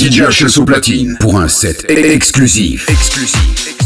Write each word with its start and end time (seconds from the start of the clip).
DJ 0.00 0.22
au 0.56 0.64
platine 0.64 1.18
pour 1.20 1.38
un 1.38 1.46
set 1.46 1.84
exclusif. 1.90 2.88
Exclusif. 2.88 3.79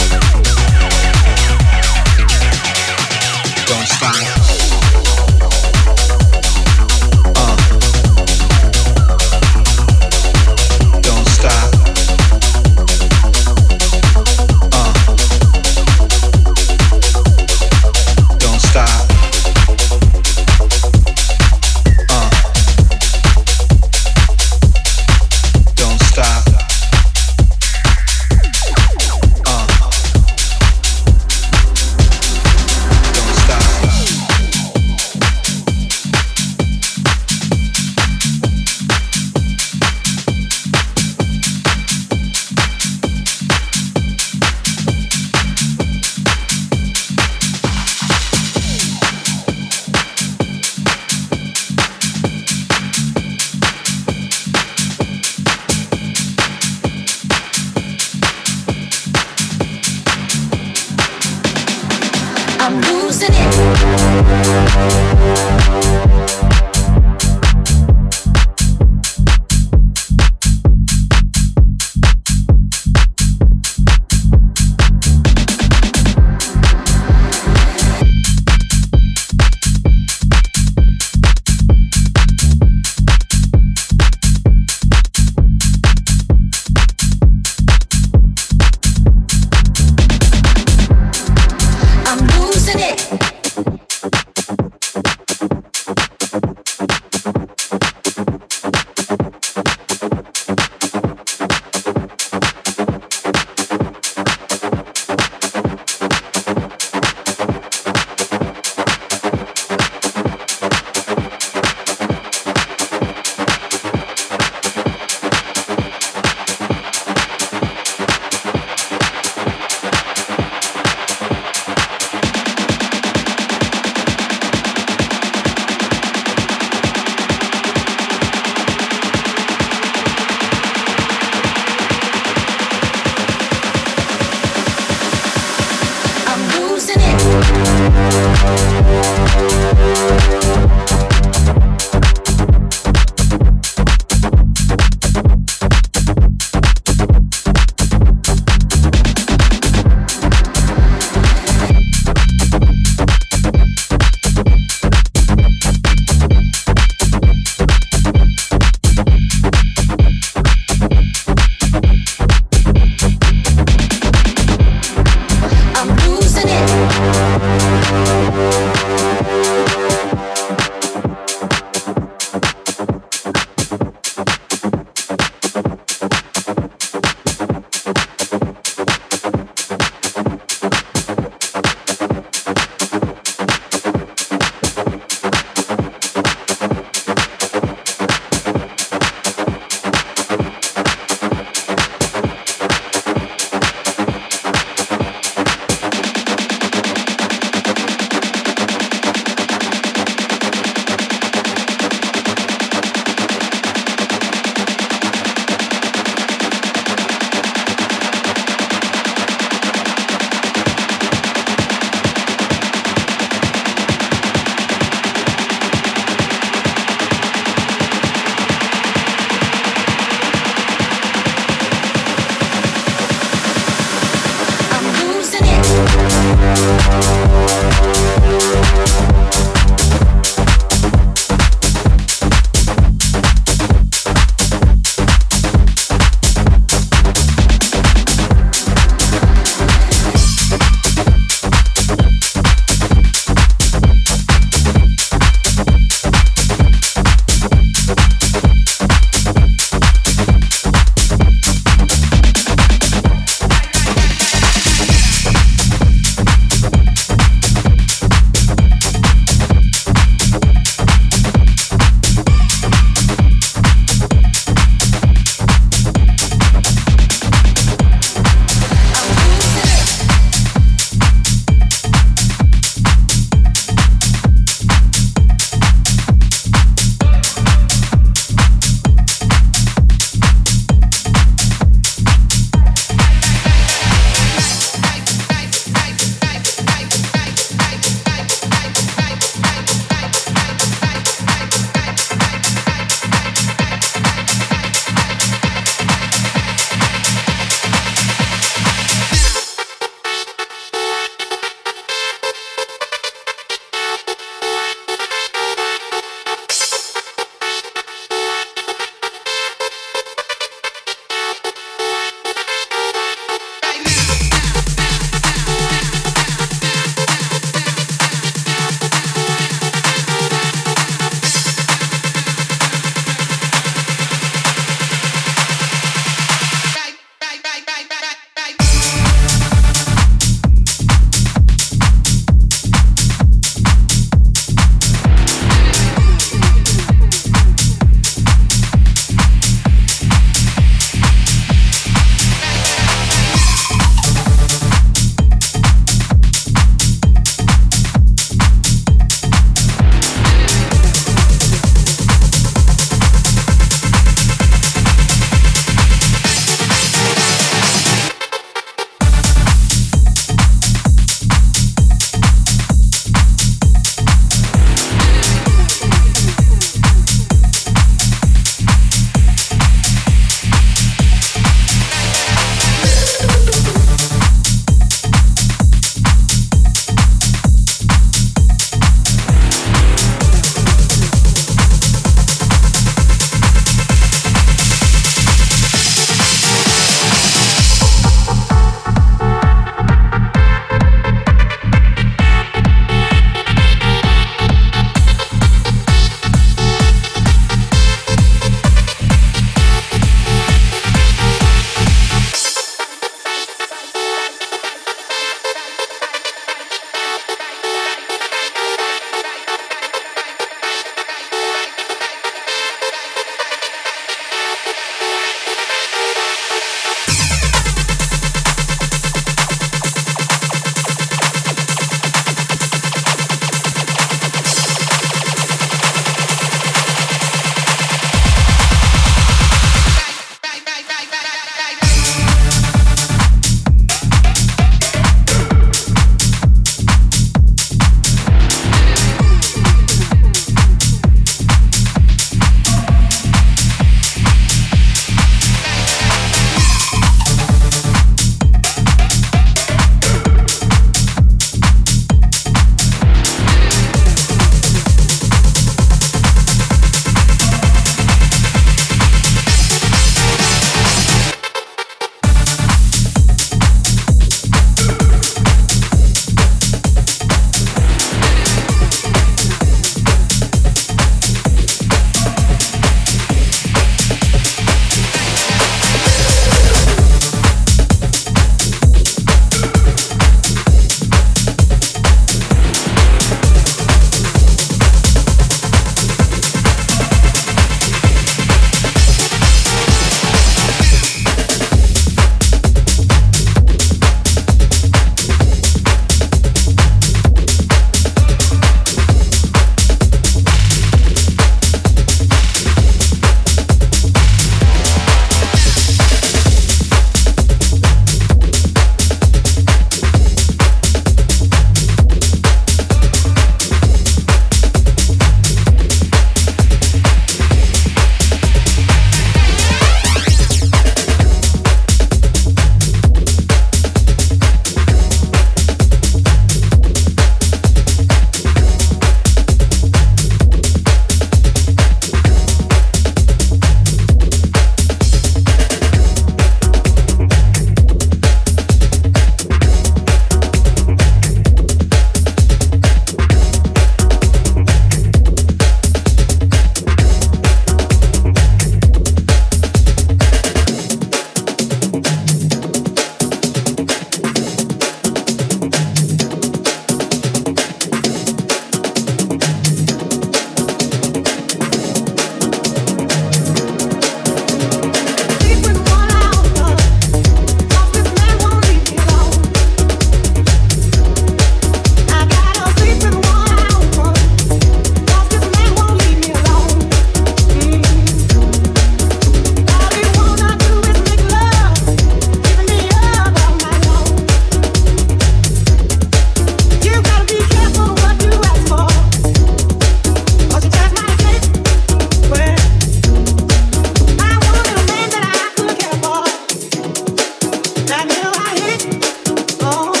oh. 599.63 600.00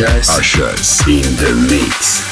HS. 0.00 0.30
HS 0.40 1.06
in 1.08 1.36
the 1.36 1.52
mix. 1.68 2.29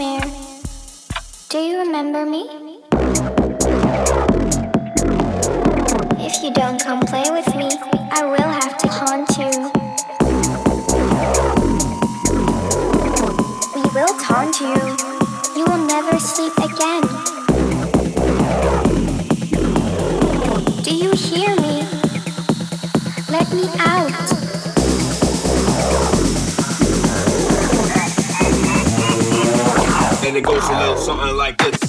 Do 0.00 1.58
you 1.58 1.80
remember 1.80 2.24
me? 2.24 2.48
If 6.18 6.42
you 6.42 6.54
don't 6.54 6.82
come 6.82 7.00
play 7.00 7.24
with 7.30 7.54
me, 7.54 7.68
I 8.10 8.24
will 8.24 8.50
have 8.60 8.78
to 8.78 8.88
haunt 8.88 9.28
you. 9.36 9.50
We 13.74 13.82
will 13.92 14.14
taunt 14.24 14.58
you. 14.58 14.74
You 15.54 15.66
will 15.66 15.84
never 15.84 16.18
sleep 16.18 16.56
again. 16.56 17.02
Do 20.82 20.94
you 20.96 21.12
hear 21.12 21.54
me? 21.56 21.86
Let 23.28 23.52
me 23.52 23.68
out. 23.80 24.29
And 30.22 30.36
it 30.36 30.42
goes 30.42 30.62
a 30.68 30.78
little 30.78 30.96
something 30.96 31.36
like 31.36 31.56
this. 31.58 31.79